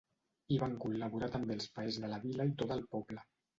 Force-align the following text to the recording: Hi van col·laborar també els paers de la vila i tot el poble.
Hi 0.55 0.55
van 0.63 0.73
col·laborar 0.85 1.29
també 1.37 1.55
els 1.59 1.69
paers 1.77 2.01
de 2.07 2.11
la 2.17 2.21
vila 2.27 2.51
i 2.53 2.57
tot 2.65 2.77
el 2.81 2.85
poble. 2.97 3.31